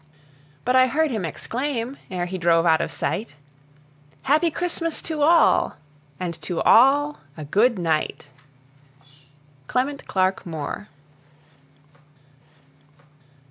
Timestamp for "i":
0.75-0.87